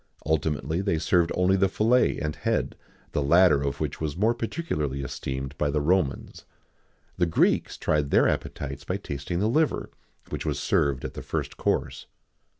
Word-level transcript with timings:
[XIX 0.23 0.25
73] 0.25 0.31
Ultimately 0.33 0.81
they 0.81 0.97
served 0.97 1.31
only 1.35 1.55
the 1.57 1.69
fillet 1.69 2.17
and 2.17 2.35
head; 2.37 2.75
the 3.11 3.21
latter 3.21 3.61
of 3.61 3.79
which 3.79 4.01
was 4.01 4.17
more 4.17 4.33
particularly 4.33 5.03
esteemed 5.03 5.55
by 5.59 5.69
the 5.69 5.79
Romans.[XIX 5.79 6.39
74] 6.39 6.51
The 7.19 7.25
Greeks 7.27 7.77
tried 7.77 8.09
their 8.09 8.27
appetites 8.27 8.83
by 8.83 8.97
tasting 8.97 9.37
the 9.39 9.47
liver, 9.47 9.91
which 10.29 10.43
was 10.43 10.57
served 10.59 11.05
at 11.05 11.13
the 11.13 11.21
first 11.21 11.55
course. 11.55 12.07